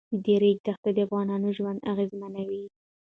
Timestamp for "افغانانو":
1.05-1.47